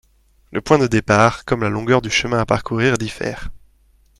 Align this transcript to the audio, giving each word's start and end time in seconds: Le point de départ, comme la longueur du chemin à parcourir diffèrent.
Le 0.51 0.61
point 0.61 0.79
de 0.79 0.87
départ, 0.87 1.45
comme 1.45 1.61
la 1.61 1.69
longueur 1.69 2.01
du 2.01 2.09
chemin 2.09 2.39
à 2.39 2.45
parcourir 2.47 2.97
diffèrent. 2.97 3.51